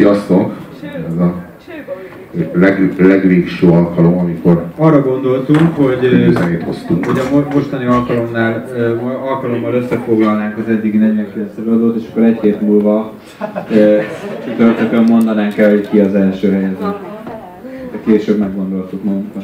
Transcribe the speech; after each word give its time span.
Sziasztok! 0.00 0.52
Ez 1.08 1.16
a 1.16 1.34
leg, 2.52 2.94
legvégső 2.98 3.66
alkalom, 3.66 4.18
amikor 4.18 4.64
Arra 4.76 5.02
gondoltunk, 5.02 5.76
hogy, 5.76 6.32
hoztunk. 6.64 7.06
hogy 7.06 7.18
a 7.18 7.34
mo- 7.34 7.54
mostani 7.54 7.84
alkalomnál, 7.86 8.66
alkalommal 9.28 9.74
összefoglalnánk 9.74 10.58
az 10.58 10.68
eddigi 10.68 10.96
49 10.96 11.50
előadót, 11.58 11.96
és 11.96 12.02
akkor 12.10 12.22
egy 12.22 12.38
hét 12.40 12.60
múlva 12.60 13.12
csütörtökön 14.44 15.02
mondanánk 15.02 15.56
el, 15.58 15.70
hogy 15.70 15.88
ki 15.88 15.98
az 15.98 16.14
első 16.14 16.50
helyező. 16.50 16.94
De 17.92 17.98
később 18.06 18.38
meggondoltuk 18.38 19.04
magunkat. 19.04 19.42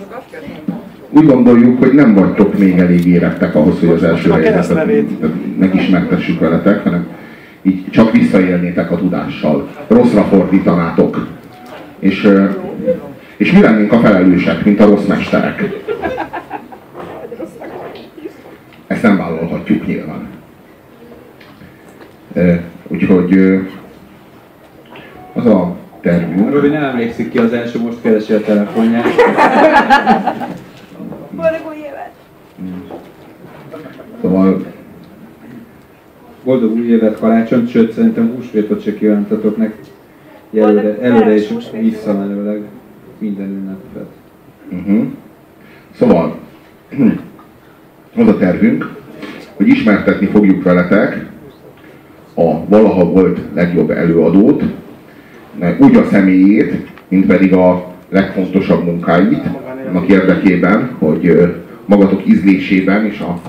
Úgy 1.11 1.27
gondoljuk, 1.27 1.79
hogy 1.79 1.93
nem 1.93 2.14
vagytok 2.14 2.59
még 2.59 2.79
elég 2.79 3.07
érettek 3.07 3.54
ahhoz, 3.54 3.80
hogy 3.80 3.88
az 3.88 4.02
első 4.02 4.30
helyzetet 4.30 4.88
megismertessük 5.59 6.41
veletek, 6.41 6.82
hanem 6.82 7.07
így 7.67 7.91
csak 7.91 8.12
visszaélnétek 8.12 8.91
a 8.91 8.96
tudással. 8.96 9.69
Rosszra 9.87 10.23
fordítanátok. 10.23 11.27
És, 11.98 12.33
és 13.37 13.52
mi 13.52 13.61
lennénk 13.61 13.93
a 13.93 13.98
felelősek, 13.98 14.65
mint 14.65 14.80
a 14.80 14.87
rossz 14.87 15.07
mesterek. 15.07 15.62
Ezt 18.87 19.02
nem 19.02 19.16
vállalhatjuk 19.16 19.87
nyilván. 19.87 20.29
Úgyhogy 22.88 23.60
az 25.33 25.46
a 25.46 25.77
tervünk, 26.01 26.52
Robi 26.52 26.69
nem 26.69 26.85
emlékszik 26.85 27.30
ki 27.30 27.38
az 27.38 27.52
első, 27.52 27.79
most 27.79 28.01
keresi 28.02 28.33
a 28.33 28.41
telefonját. 28.41 29.05
Boldog 31.30 31.66
új 31.69 31.77
évet! 31.77 32.10
szóval 34.23 34.65
Boldog 36.46 36.73
új 36.73 36.86
évet 36.86 37.18
karácsony, 37.18 37.68
sőt 37.68 37.92
szerintem 37.92 38.32
húsvétot 38.34 38.82
se 38.82 38.95
kívántatok 38.95 39.56
neki. 39.56 39.78
Előre, 40.54 40.98
előre 41.00 41.34
és 41.34 41.48
visszamenőleg 41.80 42.60
minden 43.18 43.46
ünnepet. 43.46 44.07
Uh-huh. 44.73 45.06
Szóval, 45.95 46.38
az 48.16 48.29
a 48.29 48.37
tervünk, 48.37 48.95
hogy 49.56 49.68
ismertetni 49.68 50.26
fogjuk 50.26 50.62
veletek 50.62 51.26
a 52.34 52.66
valaha 52.66 53.04
volt 53.04 53.38
legjobb 53.54 53.90
előadót, 53.90 54.62
úgy 55.78 55.96
a 55.96 56.04
személyét, 56.04 56.87
mint 57.09 57.26
pedig 57.26 57.52
a 57.52 57.95
legfontosabb 58.09 58.84
munkáit, 58.84 59.43
annak 59.88 60.09
érdekében, 60.09 60.90
hogy 60.99 61.54
magatok 61.84 62.26
ízlésében 62.26 63.04
és 63.04 63.21
a 63.21 63.40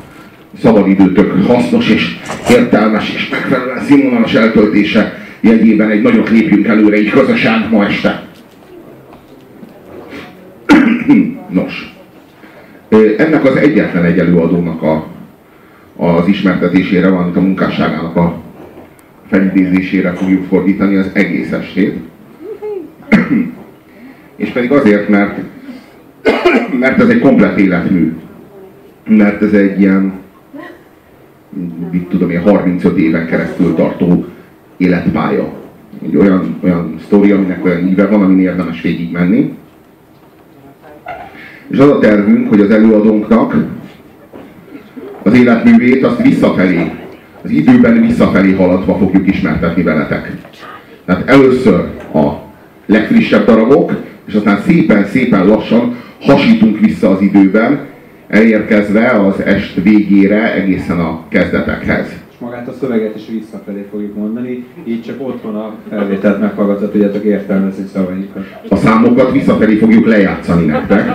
szabadidőtök 0.62 1.46
hasznos 1.46 1.90
és 1.90 2.18
értelmes 2.50 3.14
és 3.14 3.30
megfelelően 3.30 3.84
színvonalas 3.84 4.34
eltöltése 4.34 5.18
jegyében 5.40 5.90
egy 5.90 6.02
nagyot 6.02 6.30
lépjünk 6.30 6.68
előre 6.68 7.00
így 7.00 7.10
közösen 7.10 7.68
ma 7.72 7.86
este. 7.86 8.24
Nos, 11.50 11.96
ennek 13.18 13.46
az 13.46 13.56
egyetlen 13.56 14.04
egy 14.04 14.20
előadónak 14.20 14.82
a, 14.82 15.08
az 15.96 16.28
ismertetésére, 16.28 17.10
valamint 17.10 17.38
a 17.38 17.42
munkásságának 17.42 18.16
a 18.16 18.42
felidézésére 19.30 20.12
fogjuk 20.12 20.48
fordítani 20.48 20.96
az 20.96 21.10
egész 21.14 21.52
estét. 21.52 21.96
És 24.36 24.50
pedig 24.50 24.72
azért, 24.72 25.10
mert, 25.10 25.40
mert 26.80 27.02
ez 27.02 27.10
egy 27.10 27.20
komplet 27.20 27.60
életmű. 27.60 28.14
Mert 29.08 29.42
ez 29.42 29.54
egy 29.54 29.80
ilyen, 29.80 30.14
mit 31.92 32.08
tudom 32.10 32.30
én, 32.30 32.42
35 32.42 32.98
éven 32.98 33.28
keresztül 33.28 33.76
tartó 33.76 34.26
életpálya. 34.78 35.54
Egy 36.04 36.16
olyan, 36.16 36.60
olyan 36.64 36.96
sztori, 37.06 37.32
aminek 37.32 37.66
olyan 37.66 37.88
íve 37.88 38.08
van, 38.08 38.22
amin 38.22 38.40
érdemes 38.40 38.82
végigmenni. 38.82 39.54
És 41.68 41.78
az 41.78 41.90
a 41.90 42.00
tervünk, 42.00 42.50
hogy 42.50 42.60
az 42.60 42.70
előadónknak 42.70 43.56
az 45.24 45.34
életművét 45.34 46.04
azt 46.04 46.22
visszafelé, 46.22 46.92
az 47.44 47.50
időben 47.50 48.02
visszafelé 48.02 48.54
haladva 48.54 48.98
fogjuk 48.98 49.28
ismertetni 49.28 49.84
veletek. 49.84 50.32
Tehát 51.06 51.30
először 51.30 51.88
a 52.14 52.32
legfrissebb 52.86 53.46
darabok, 53.46 53.94
és 54.26 54.34
aztán 54.34 54.62
szépen-szépen 54.66 55.48
lassan 55.48 55.96
hasítunk 56.22 56.80
vissza 56.80 57.10
az 57.10 57.22
időben, 57.22 57.80
elérkezve 58.28 59.10
az 59.10 59.42
est 59.42 59.74
végére 59.84 60.54
egészen 60.54 61.00
a 61.00 61.20
kezdetekhez. 61.28 62.08
És 62.32 62.38
magát 62.40 62.68
a 62.68 62.74
szöveget 62.80 63.16
is 63.16 63.24
visszafelé 63.32 63.86
fogjuk 63.92 64.16
mondani, 64.16 64.66
így 64.84 65.04
csak 65.04 65.28
otthon 65.28 65.56
a 65.56 65.74
felvételt 65.90 66.40
meghallgatva 66.40 66.92
tudjátok 66.92 67.24
értelmezni 67.24 67.86
szavaikat. 67.94 68.44
A 68.70 68.76
számokat 68.76 69.32
visszafelé 69.32 69.76
fogjuk 69.76 70.06
lejátszani 70.06 70.66
nektek. 70.66 71.12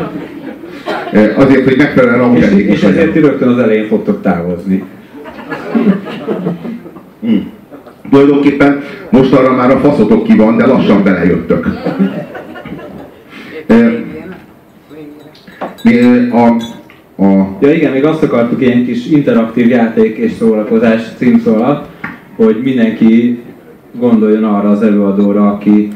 Eh, 1.12 1.38
Azért, 1.38 1.64
hogy 1.64 1.76
megfelelően 1.76 2.20
És, 2.20 2.26
autentikus 2.26 2.74
és 2.74 2.82
ezért 2.82 3.14
rögtön 3.14 3.48
az 3.48 3.58
elején 3.58 3.86
fogtok 3.86 4.22
távozni. 4.22 4.84
Tulajdonképpen 8.10 8.82
most 9.10 9.32
arra 9.32 9.54
már 9.54 9.70
a 9.70 9.78
faszotok 9.78 10.24
ki 10.24 10.36
van, 10.36 10.56
de 10.56 10.66
lassan 10.66 11.02
belejöttök. 11.02 11.66
Eh, 13.66 13.92
A, 16.32 16.56
a, 17.16 17.24
Ja 17.60 17.72
igen, 17.72 17.92
még 17.92 18.04
azt 18.04 18.22
akartuk 18.22 18.60
ilyen 18.60 18.84
kis 18.84 19.06
interaktív 19.06 19.68
játék 19.68 20.16
és 20.16 20.32
szórakozás 20.32 21.00
címszó 21.16 21.54
alatt, 21.54 21.88
hogy 22.36 22.60
mindenki 22.62 23.42
gondoljon 23.98 24.44
arra 24.44 24.70
az 24.70 24.82
előadóra, 24.82 25.50
aki, 25.50 25.88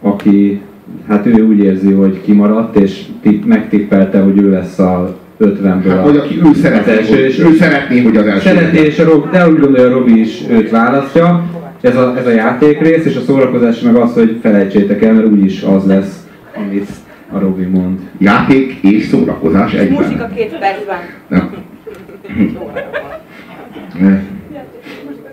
aki 0.00 0.60
hát 1.08 1.26
ő 1.26 1.46
úgy 1.46 1.58
érzi, 1.58 1.92
hogy 1.92 2.20
kimaradt, 2.24 2.76
és 2.76 3.02
tipp, 3.22 3.44
megtippelte, 3.44 4.20
hogy 4.20 4.38
ő 4.38 4.50
lesz 4.50 4.78
a 4.78 5.16
50-ből 5.40 6.00
vagy 6.04 6.16
a, 6.16 6.22
aki 6.22 6.38
ő 6.38 6.54
szeretné, 6.62 6.92
az 6.92 6.98
első, 6.98 7.14
hogy, 7.14 7.24
és 7.24 7.38
ő 7.38 7.54
szeretné, 7.54 8.02
hogy 8.02 8.16
az 8.16 8.26
első 8.26 8.48
Szeretné, 8.48 8.80
és 8.80 8.98
a 8.98 9.04
Rob, 9.04 9.30
de 9.30 9.48
úgy 9.48 9.58
gondolja, 9.58 9.86
a 9.86 9.92
Robi 9.92 10.20
is 10.20 10.42
őt 10.50 10.70
választja. 10.70 11.44
Ez 11.80 11.96
a, 11.96 12.14
ez 12.18 12.26
a 12.26 12.30
játékrész, 12.30 13.04
és 13.04 13.16
a 13.16 13.20
szórakozás 13.20 13.80
meg 13.80 13.94
az, 13.94 14.12
hogy 14.12 14.38
felejtsétek 14.42 15.02
el, 15.02 15.12
mert 15.12 15.26
úgyis 15.26 15.62
az 15.62 15.86
lesz, 15.86 16.26
amit 16.56 16.88
a 17.32 17.38
Robi 17.38 17.64
mond. 17.64 17.98
Játék 18.18 18.72
és 18.80 19.06
szórakozás 19.06 19.72
Muzsika 19.72 20.02
egyben. 20.02 20.34
két 20.34 20.58
percben. 20.58 20.98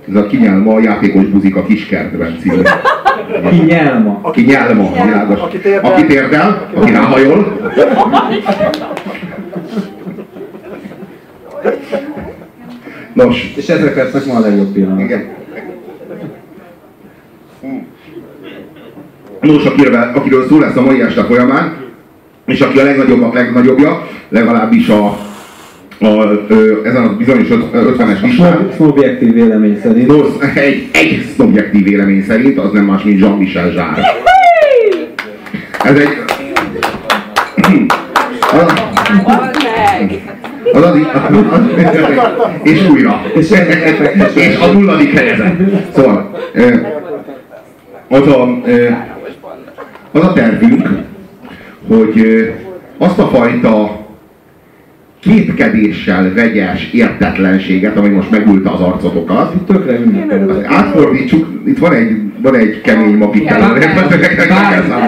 Ez 0.10 0.16
a 0.16 0.28
kinyelma 0.28 0.74
a 0.74 0.80
játékos 0.80 1.26
buzik 1.26 1.56
a 1.56 1.64
kiskertben 1.64 2.38
című. 2.42 2.62
Ki 3.50 3.56
nyelma. 3.66 4.20
Aki 4.22 4.42
nyelma, 4.42 4.92
világos. 5.04 5.40
Aki 5.40 5.58
térdel. 5.60 5.92
Aki 5.92 6.06
térdel, 6.06 6.70
aki 6.76 6.92
ráhajol. 6.92 7.58
Nos, 13.14 13.54
És 13.56 13.68
ezek 13.68 13.96
lesznek 13.96 14.26
ma 14.26 14.36
a 14.36 14.40
legjobb 14.40 14.72
pillanatok. 14.74 15.04
igen. 15.06 15.36
Nos, 19.42 19.66
akiről, 19.66 20.12
akiről 20.16 20.48
szó 20.48 20.60
lesz 20.60 20.76
a 20.76 20.82
mai 20.82 21.02
este 21.02 21.24
folyamán, 21.24 21.76
és 22.48 22.62
aki 22.62 22.80
a 22.80 22.84
legnagyobbak 22.84 23.34
legnagyobbja, 23.34 24.08
legalábbis 24.30 24.88
a, 24.88 25.06
a, 26.00 26.24
ö, 26.48 26.82
ezen 26.84 27.04
a 27.04 27.16
bizonyos 27.16 27.50
öt- 27.50 27.74
50-es 27.74 28.22
listán, 28.22 28.70
Szubjektív 28.78 29.34
vélemény 29.34 29.80
szerint. 29.82 30.08
Nos, 30.08 30.28
egy, 30.56 30.90
egy 30.94 31.26
szubjektív 31.38 31.84
vélemény 31.84 32.24
szerint 32.28 32.60
az 32.60 32.72
nem 32.72 32.86
más, 32.86 33.04
mint 33.04 33.20
Jean-Michel 33.20 33.72
Zsár. 33.72 34.00
Ez 35.84 35.98
egy... 35.98 36.10
Az, 40.74 40.84
az, 40.84 40.84
az, 40.84 40.94
az, 41.52 41.62
és 42.64 42.90
újra. 42.90 43.22
És, 43.36 43.50
és 44.34 44.58
a 44.60 44.66
nulladik 44.72 45.14
helyezett. 45.14 45.56
Szóval, 45.96 46.32
az 48.08 48.28
a, 48.28 48.62
az 50.12 50.22
a 50.24 50.34
tervünk, 50.34 50.88
hogy 51.88 52.52
azt 52.98 53.20
a 53.20 53.28
fajta 53.28 54.06
kétkedéssel 55.20 56.34
vegyes 56.34 56.90
értetlenséget, 56.94 57.98
ami 57.98 58.10
most 58.10 58.32
megülte 58.32 58.70
az 58.70 58.80
arcotokat, 58.80 59.54
Tökre 59.68 60.00
ünnepelő. 60.00 60.66
átfordítsuk, 60.66 61.46
itt 61.66 61.78
van 61.78 61.94
egy, 61.94 62.22
van 62.42 62.56
egy 62.56 62.82
kemény 62.82 63.18
mag 63.18 63.36
itt 63.36 63.48
előre. 63.48 63.94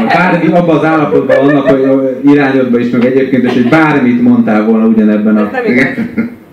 Bármi, 0.07 0.47
abban 0.51 0.77
az 0.77 0.83
állapotban 0.83 1.45
vannak, 1.45 1.69
hogy 1.69 2.17
irányodban 2.31 2.79
is, 2.79 2.89
meg 2.89 3.05
egyébként 3.05 3.43
is, 3.43 3.53
hogy 3.53 3.69
bármit 3.69 4.21
mondtál 4.21 4.65
volna 4.65 4.85
ugyanebben 4.85 5.37
a... 5.37 5.49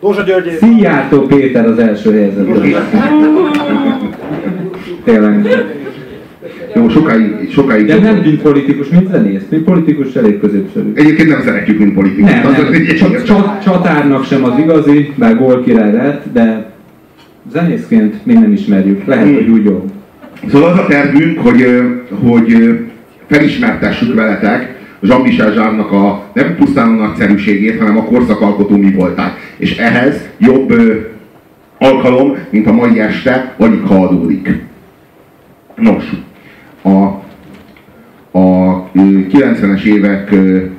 Dózsa 0.00 0.22
György. 0.22 0.56
Szijjártó 0.60 1.20
Péter 1.20 1.66
az 1.66 1.78
első 1.78 2.12
helyzetben. 2.12 2.84
Tényleg. 5.04 5.46
Jó, 6.76 6.88
sokáig, 6.88 7.50
sokáig. 7.52 7.86
De 7.86 7.98
nem 7.98 8.16
mint 8.16 8.42
politikus, 8.42 8.88
mint 8.88 9.10
zenész. 9.10 9.42
Mint 9.48 9.62
politikus 9.62 10.14
elég 10.14 10.40
középszerű. 10.40 10.92
Egyébként 10.94 11.28
nem 11.28 11.42
szeretjük, 11.42 11.78
mint 11.78 11.94
politikus. 11.94 12.30
Nem, 12.30 12.42
nem. 12.42 12.86
Csak 12.96 13.22
csat, 13.28 13.62
csatárnak 13.62 14.24
sem 14.24 14.44
az 14.44 14.58
igazi, 14.58 15.12
bár 15.14 15.36
gól 15.36 15.62
király 15.62 15.92
lett, 15.92 16.24
de 16.32 16.70
zenészként 17.52 18.26
még 18.26 18.38
nem 18.38 18.52
ismerjük. 18.52 19.06
Lehet, 19.06 19.34
hogy 19.34 19.48
úgy 19.48 19.64
jó. 19.64 19.84
Szóval 20.48 20.72
az 20.72 20.78
a 20.78 20.86
tervünk, 20.86 21.38
hogy, 21.38 21.82
hogy 22.24 22.78
felismertessük 23.26 24.14
veletek 24.14 24.74
Jean-Michel 25.00 25.52
Zsárnak 25.52 25.92
a 25.92 26.24
nem 26.32 26.56
pusztán 26.56 26.88
a 26.88 27.06
nagyszerűségét, 27.06 27.78
hanem 27.78 27.98
a 27.98 28.04
korszakalkotó 28.04 28.76
mi 28.76 28.90
voltát. 28.90 29.38
És 29.56 29.76
ehhez 29.76 30.28
jobb 30.38 30.74
alkalom, 31.78 32.36
mint 32.50 32.66
a 32.66 32.72
mai 32.72 33.00
este, 33.00 33.54
alig 33.58 33.80
ha 33.80 33.94
adódik. 33.94 34.64
Nos, 35.76 36.04
a, 36.86 37.22
a 38.38 38.84
90-es 38.94 39.82
években 39.82 40.70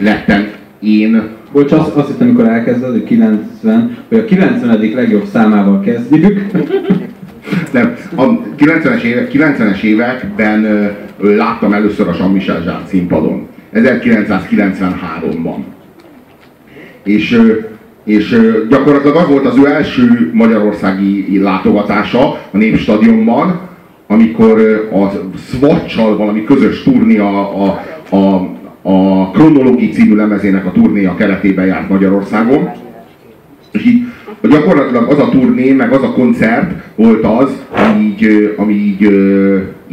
lettem 0.00 0.46
én 0.80 1.22
Bocs, 1.52 1.72
azt, 1.72 1.94
azt 1.94 2.08
hittem, 2.08 2.26
amikor 2.26 2.48
elkezded, 2.48 2.90
hogy 2.90 3.04
90, 3.04 3.96
hogy 4.08 4.18
a 4.18 4.24
90. 4.24 4.90
legjobb 4.94 5.24
számával 5.24 5.80
kezdjük. 5.80 6.52
Nem, 7.72 7.94
a 8.14 8.22
90-es, 8.58 9.02
évek, 9.02 9.30
90-es 9.32 9.82
években 9.82 10.64
ö, 10.64 10.86
láttam 11.36 11.72
először 11.72 12.08
a 12.08 12.14
Jean-Michel 12.18 12.62
Jarre 12.64 12.86
színpadon. 12.86 13.46
1993-ban. 13.74 15.56
És, 17.02 17.32
ö, 17.32 17.58
és 18.04 18.38
gyakorlatilag 18.68 19.16
az 19.16 19.28
volt 19.28 19.46
az 19.46 19.58
ő 19.58 19.66
első 19.66 20.30
magyarországi 20.34 21.40
látogatása 21.42 22.32
a 22.50 22.56
Népstadionban, 22.56 23.60
amikor 24.06 24.60
a 24.92 25.10
Swatch-sal 25.38 26.16
valami 26.16 26.44
közös 26.44 26.82
turné 26.82 27.18
a, 27.18 27.64
a, 27.64 27.80
a, 28.16 28.34
a 28.82 29.30
Chronology 29.30 29.90
című 29.90 30.14
lemezének 30.14 30.66
a 30.66 30.72
turnéja 30.72 31.14
keretében 31.14 31.66
járt 31.66 31.88
Magyarországon. 31.88 32.70
És 33.70 33.86
így 33.86 34.02
gyakorlatilag 34.42 35.10
az 35.10 35.18
a 35.18 35.28
turné, 35.28 35.72
meg 35.72 35.92
az 35.92 36.02
a 36.02 36.12
koncert 36.12 36.70
volt 36.94 37.24
az, 37.24 37.50
ami 37.70 38.04
így, 38.04 38.54
ami 38.56 38.74
így, 38.74 39.08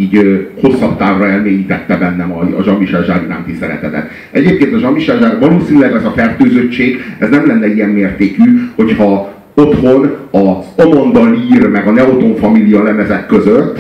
így 0.02 0.48
hosszabb 0.62 0.98
távra 0.98 1.28
elmélyítette 1.28 1.98
bennem 1.98 2.32
a, 2.32 2.42
a 2.42 2.62
Jean-Michel 2.66 3.24
iránti 3.26 3.56
szeretetet. 3.60 4.10
Egyébként 4.32 4.74
a 4.74 4.80
Jean-Michel 4.80 5.20
Jarre, 5.20 5.38
valószínűleg 5.38 5.94
ez 5.94 6.06
a 6.06 6.14
fertőzöttség, 6.16 7.02
ez 7.20 7.30
nem 7.30 7.48
lenne 7.48 7.74
ilyen 7.74 7.90
mértékű, 7.90 8.70
hogyha 8.76 9.34
otthon 9.54 10.16
az 10.32 10.86
Amanda 10.86 11.24
Lear 11.24 11.70
meg 11.70 11.88
a 11.88 11.92
Neoton 11.92 12.36
Familia 12.36 12.84
lemezek 12.84 13.26
között 13.26 13.78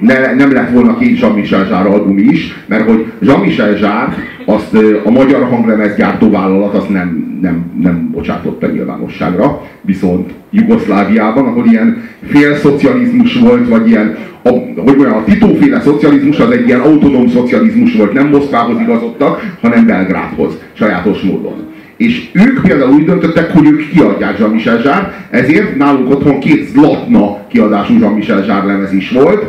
ne, 0.00 0.34
nem 0.34 0.52
lett 0.52 0.70
volna 0.70 0.98
két 0.98 1.20
Jean-Michel 1.20 1.66
Jarre 1.70 1.88
album 1.88 2.18
is, 2.18 2.64
mert 2.66 2.88
hogy 2.88 3.04
Jean-Michel 3.20 3.70
Jarre 3.70 4.14
azt 4.46 4.76
a 5.04 5.10
magyar 5.10 5.42
hanglemezgyártó 5.42 6.30
vállalat 6.30 6.74
azt 6.74 6.88
nem, 6.88 7.38
nem, 7.40 7.70
nem 7.82 8.10
bocsátotta 8.12 8.66
nyilvánosságra, 8.66 9.62
viszont 9.80 10.30
Jugoszláviában, 10.50 11.46
ahol 11.46 11.64
ilyen 11.66 12.02
félszocializmus 12.26 13.38
volt, 13.38 13.68
vagy 13.68 13.88
ilyen, 13.88 14.16
a, 14.42 14.48
hogy 14.76 14.96
mondjam, 14.96 15.12
a 15.12 15.24
titóféle 15.24 15.80
szocializmus 15.80 16.38
az 16.38 16.50
egy 16.50 16.66
ilyen 16.66 16.80
autonóm 16.80 17.28
szocializmus 17.28 17.94
volt, 17.94 18.12
nem 18.12 18.28
Moszkvához 18.28 18.80
igazodtak, 18.80 19.56
hanem 19.60 19.86
Belgrádhoz, 19.86 20.58
sajátos 20.72 21.20
módon. 21.20 21.64
És 21.96 22.30
ők 22.32 22.60
például 22.60 22.92
úgy 22.92 23.04
döntöttek, 23.04 23.52
hogy 23.52 23.66
ők 23.66 23.90
kiadják 23.90 24.38
Jean-Michel 24.38 24.80
Jarre, 24.84 25.26
ezért 25.30 25.76
nálunk 25.76 26.10
otthon 26.10 26.38
két 26.38 26.68
Zlatna 26.68 27.46
kiadású 27.48 27.98
Jean-Michel 27.98 28.44
Jarre 28.46 28.66
lemez 28.66 28.92
is 28.92 29.10
volt, 29.10 29.44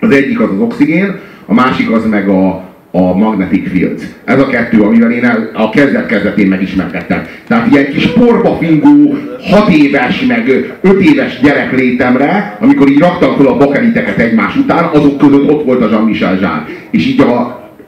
az 0.00 0.10
egyik 0.10 0.40
az 0.40 0.50
az 0.50 0.60
oxigén, 0.60 1.18
a 1.46 1.54
másik 1.54 1.90
az 1.90 2.06
meg 2.06 2.28
a, 2.28 2.69
a 2.92 3.16
Magnetic 3.16 3.70
Fields. 3.70 4.02
Ez 4.24 4.38
a 4.40 4.46
kettő, 4.46 4.80
amivel 4.80 5.10
én 5.10 5.24
el, 5.24 5.50
a 5.54 5.70
kezdet-kezdetén 5.70 6.46
megismerkedtem. 6.46 7.26
Tehát 7.48 7.72
ilyen 7.72 7.90
kis 7.92 8.06
porba 8.06 8.56
fingó, 8.60 9.16
6 9.50 9.68
éves, 9.68 10.26
meg 10.26 10.48
5 10.80 11.00
éves 11.00 11.40
gyerek 11.40 11.76
létemre, 11.76 12.56
amikor 12.60 12.88
így 12.88 12.98
raktam 12.98 13.36
fel 13.36 13.46
a 13.46 13.56
bakeliteket 13.56 14.18
egymás 14.18 14.56
után, 14.56 14.84
azok 14.92 15.18
között 15.18 15.50
ott 15.50 15.64
volt 15.64 15.82
a 15.82 15.88
Jean-Michel 15.90 16.38
Jean. 16.40 16.66
És 16.90 17.06
így 17.06 17.20
a, 17.20 17.40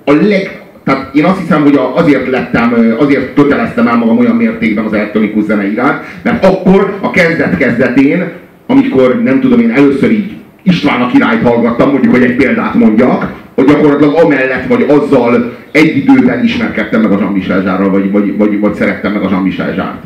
a 0.04 0.12
leg, 0.12 0.60
tehát 0.84 1.14
én 1.14 1.24
azt 1.24 1.40
hiszem, 1.40 1.62
hogy 1.62 1.80
azért 1.94 2.30
lettem, 2.30 2.96
azért 2.98 3.34
köteleztem 3.34 3.86
el 3.86 3.96
magam 3.96 4.18
olyan 4.18 4.36
mértékben 4.36 4.84
az 4.84 4.92
elektronikus 4.92 5.44
zene 5.44 5.70
iránt, 5.70 6.00
mert 6.22 6.44
akkor 6.44 6.98
a 7.00 7.10
kezdet-kezdetén, 7.10 8.30
amikor 8.66 9.22
nem 9.22 9.40
tudom 9.40 9.60
én 9.60 9.70
először 9.70 10.10
így 10.10 10.30
István 10.62 11.00
a 11.00 11.06
királyt 11.06 11.42
hallgattam, 11.42 11.90
mondjuk, 11.90 12.12
hogy 12.12 12.22
egy 12.22 12.36
példát 12.36 12.74
mondjak, 12.74 13.41
hogy 13.54 13.64
gyakorlatilag 13.64 14.14
amellett 14.14 14.66
vagy 14.66 14.86
azzal 14.88 15.56
egy 15.72 15.96
időben 15.96 16.44
ismerkedtem 16.44 17.00
meg 17.00 17.12
a 17.12 17.18
Jean-Michel 17.18 17.62
Zsárral, 17.62 17.90
vagy, 17.90 18.10
vagy, 18.10 18.36
vagy, 18.36 18.60
vagy 18.60 18.74
szerettem 18.74 19.12
meg 19.12 19.22
a 19.22 19.28
Jean-Michel 19.30 19.74
Zsárt. 19.74 20.02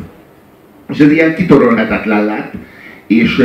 És 0.89 0.99
ez 0.99 1.11
ilyen 1.11 1.35
kitörölhetetlen 1.35 2.25
lett, 2.25 2.53
és, 3.07 3.43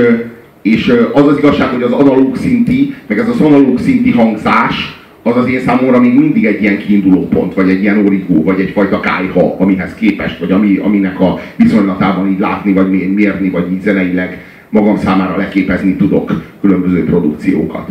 és 0.62 0.94
az 1.12 1.26
az 1.26 1.38
igazság, 1.38 1.68
hogy 1.68 1.82
az 1.82 1.92
analóg 1.92 2.36
szinti, 2.36 2.94
meg 3.06 3.18
ez 3.18 3.28
az 3.28 3.40
analóg 3.40 3.78
szinti 3.78 4.10
hangzás, 4.10 5.00
az 5.22 5.36
az 5.36 5.48
én 5.48 5.60
számomra 5.60 6.00
még 6.00 6.14
mindig 6.14 6.44
egy 6.44 6.62
ilyen 6.62 6.78
kiinduló 6.78 7.28
pont, 7.28 7.54
vagy 7.54 7.68
egy 7.68 7.82
ilyen 7.82 8.06
origó, 8.06 8.42
vagy 8.42 8.60
egyfajta 8.60 9.00
kájha, 9.00 9.56
amihez 9.58 9.94
képest, 9.94 10.38
vagy 10.38 10.50
ami, 10.50 10.76
aminek 10.76 11.20
a 11.20 11.40
viszonylatában 11.56 12.30
így 12.30 12.38
látni, 12.38 12.72
vagy 12.72 13.14
mérni, 13.14 13.50
vagy 13.50 13.72
így 13.72 13.80
zeneileg 13.80 14.44
magam 14.68 14.96
számára 14.96 15.36
leképezni 15.36 15.96
tudok 15.96 16.42
különböző 16.60 17.04
produkciókat. 17.04 17.88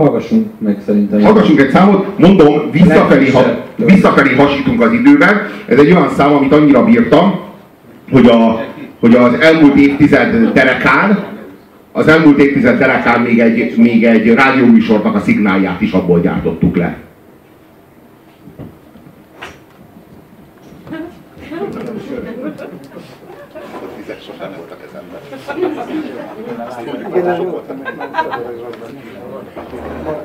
Hallgassunk 0.00 0.46
meg 0.58 0.78
szerintem. 0.86 1.22
Hallgassunk 1.22 1.60
egy 1.60 1.70
számot, 1.70 2.18
mondom, 2.18 2.70
visszafelé, 2.70 3.30
ha, 3.30 3.64
visszafelé 3.76 4.34
hasítunk 4.34 4.80
az 4.80 4.92
időben. 4.92 5.36
Ez 5.66 5.78
egy 5.78 5.90
olyan 5.90 6.08
szám, 6.08 6.32
amit 6.32 6.52
annyira 6.52 6.84
bírtam, 6.84 7.40
hogy, 8.10 8.26
a, 8.26 8.64
hogy 9.00 9.14
az 9.14 9.32
elmúlt 9.40 9.76
évtized 9.76 10.52
derekán, 10.52 11.24
az 11.92 12.08
elmúlt 12.08 12.38
évtized 12.38 12.78
derekán 12.78 13.20
még 13.20 13.38
egy, 13.38 13.76
még 13.76 14.04
egy 14.04 14.34
rádióműsornak 14.34 15.14
a 15.14 15.20
szignálját 15.20 15.80
is 15.80 15.92
abból 15.92 16.20
gyártottuk 16.20 16.76
le. 16.76 16.98
sosem 24.26 24.52
voltak 24.56 24.80
nem 27.24 27.50
voltam. 27.50 27.82
Thank 29.54 29.72
you. 29.72 30.19